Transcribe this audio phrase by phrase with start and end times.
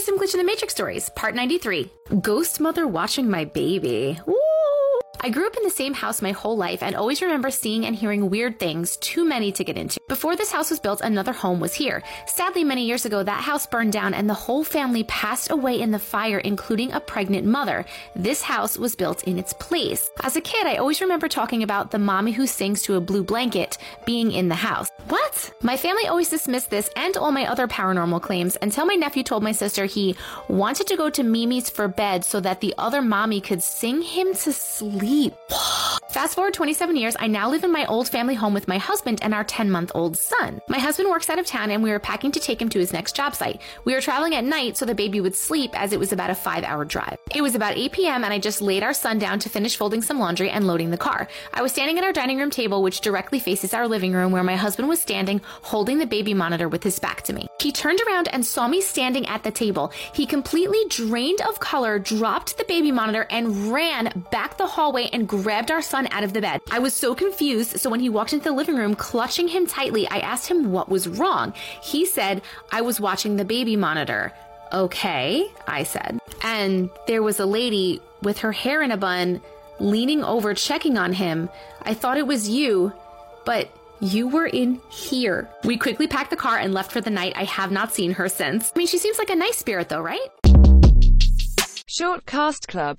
[0.00, 1.90] Some Glitch in the Matrix stories, part 93.
[2.20, 4.18] Ghost mother watching my baby.
[4.26, 4.34] Woo!
[5.20, 7.96] I grew up in the same house my whole life and always remember seeing and
[7.96, 9.98] hearing weird things, too many to get into.
[10.14, 12.00] Before this house was built, another home was here.
[12.26, 15.90] Sadly, many years ago, that house burned down and the whole family passed away in
[15.90, 17.84] the fire, including a pregnant mother.
[18.14, 20.08] This house was built in its place.
[20.22, 23.24] As a kid, I always remember talking about the mommy who sings to a blue
[23.24, 23.76] blanket
[24.06, 24.88] being in the house.
[25.08, 25.52] What?
[25.62, 29.42] My family always dismissed this and all my other paranormal claims until my nephew told
[29.42, 30.14] my sister he
[30.46, 34.32] wanted to go to Mimi's for bed so that the other mommy could sing him
[34.34, 35.34] to sleep sleep.
[36.14, 39.18] Fast forward 27 years, I now live in my old family home with my husband
[39.20, 40.60] and our 10 month old son.
[40.68, 42.92] My husband works out of town and we were packing to take him to his
[42.92, 43.60] next job site.
[43.84, 46.36] We were traveling at night so the baby would sleep as it was about a
[46.36, 47.18] five hour drive.
[47.34, 48.22] It was about 8 p.m.
[48.22, 50.96] and I just laid our son down to finish folding some laundry and loading the
[50.96, 51.26] car.
[51.52, 54.44] I was standing at our dining room table, which directly faces our living room, where
[54.44, 57.48] my husband was standing holding the baby monitor with his back to me.
[57.58, 59.90] He turned around and saw me standing at the table.
[60.12, 65.26] He completely drained of color, dropped the baby monitor, and ran back the hallway and
[65.26, 66.60] grabbed our son out of the bed.
[66.70, 70.06] I was so confused, so when he walked into the living room, clutching him tightly,
[70.08, 71.52] I asked him what was wrong.
[71.82, 74.32] He said, I was watching the baby monitor.
[74.72, 76.18] Okay, I said.
[76.42, 79.40] And there was a lady with her hair in a bun
[79.78, 81.48] leaning over checking on him.
[81.82, 82.92] I thought it was you,
[83.44, 83.68] but
[84.00, 85.48] you were in here.
[85.64, 87.34] We quickly packed the car and left for the night.
[87.36, 88.72] I have not seen her since.
[88.74, 90.28] I mean, she seems like a nice spirit though, right?
[91.86, 92.92] Short Cast Club